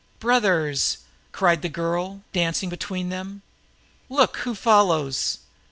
"Brothers!" 0.17 0.97
cried 1.31 1.61
the 1.61 1.69
girl, 1.69 2.23
dancing 2.33 2.69
between 2.69 3.09
them. 3.09 3.43
"Look 4.09 4.37
who 4.37 4.55
follows! 4.55 5.37